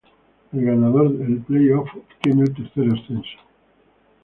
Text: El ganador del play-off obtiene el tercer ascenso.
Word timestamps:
El 0.51 0.65
ganador 0.65 1.15
del 1.15 1.41
play-off 1.43 1.87
obtiene 1.93 2.41
el 2.45 2.55
tercer 2.55 2.87
ascenso. 2.91 3.37